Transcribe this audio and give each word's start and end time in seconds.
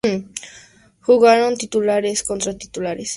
Jugaron 1.03 1.57
titulares 1.61 2.23
contra 2.23 2.57
titulares. 2.57 3.09